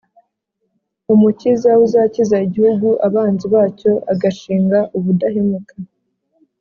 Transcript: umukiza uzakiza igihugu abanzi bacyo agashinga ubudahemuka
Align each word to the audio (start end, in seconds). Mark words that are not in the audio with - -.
umukiza 1.13 1.71
uzakiza 1.85 2.37
igihugu 2.47 2.87
abanzi 3.07 3.45
bacyo 3.53 3.91
agashinga 4.13 4.79
ubudahemuka 4.97 5.73